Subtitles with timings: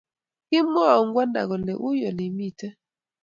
[0.49, 2.67] kogamwaun kwanda kole iwe olemite